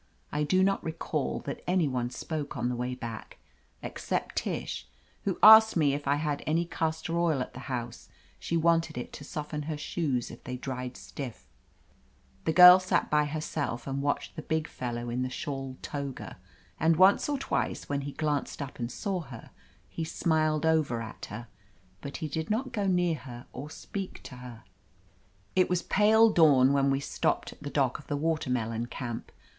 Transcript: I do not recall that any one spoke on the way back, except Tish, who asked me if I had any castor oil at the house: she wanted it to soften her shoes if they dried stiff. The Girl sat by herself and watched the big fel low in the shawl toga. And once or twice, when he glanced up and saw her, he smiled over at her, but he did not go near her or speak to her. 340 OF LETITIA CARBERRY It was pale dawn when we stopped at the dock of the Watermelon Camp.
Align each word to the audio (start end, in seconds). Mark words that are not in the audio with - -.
I 0.31 0.41
do 0.41 0.63
not 0.63 0.83
recall 0.83 1.41
that 1.41 1.61
any 1.67 1.87
one 1.87 2.09
spoke 2.09 2.57
on 2.57 2.69
the 2.69 2.75
way 2.75 2.95
back, 2.95 3.37
except 3.83 4.37
Tish, 4.37 4.87
who 5.25 5.37
asked 5.43 5.77
me 5.77 5.93
if 5.93 6.07
I 6.07 6.15
had 6.15 6.41
any 6.47 6.65
castor 6.65 7.15
oil 7.19 7.39
at 7.39 7.53
the 7.53 7.59
house: 7.69 8.09
she 8.39 8.57
wanted 8.57 8.97
it 8.97 9.13
to 9.13 9.23
soften 9.23 9.61
her 9.69 9.77
shoes 9.77 10.31
if 10.31 10.43
they 10.43 10.57
dried 10.57 10.97
stiff. 10.97 11.47
The 12.45 12.51
Girl 12.51 12.79
sat 12.79 13.11
by 13.11 13.25
herself 13.25 13.85
and 13.85 14.01
watched 14.01 14.35
the 14.35 14.41
big 14.41 14.67
fel 14.67 14.95
low 14.95 15.11
in 15.11 15.21
the 15.21 15.29
shawl 15.29 15.77
toga. 15.83 16.37
And 16.79 16.95
once 16.95 17.29
or 17.29 17.37
twice, 17.37 17.87
when 17.87 18.01
he 18.01 18.11
glanced 18.11 18.59
up 18.59 18.79
and 18.79 18.91
saw 18.91 19.19
her, 19.19 19.51
he 19.87 20.03
smiled 20.03 20.65
over 20.65 20.99
at 21.03 21.25
her, 21.25 21.47
but 22.01 22.17
he 22.17 22.27
did 22.27 22.49
not 22.49 22.71
go 22.73 22.87
near 22.87 23.13
her 23.17 23.45
or 23.53 23.69
speak 23.69 24.23
to 24.23 24.37
her. 24.37 24.63
340 25.55 25.61
OF 25.61 25.69
LETITIA 25.69 25.69
CARBERRY 25.69 25.69
It 25.69 25.69
was 25.69 25.83
pale 25.83 26.33
dawn 26.33 26.73
when 26.73 26.89
we 26.89 26.99
stopped 26.99 27.53
at 27.53 27.61
the 27.61 27.69
dock 27.69 27.99
of 27.99 28.07
the 28.07 28.17
Watermelon 28.17 28.87
Camp. 28.87 29.31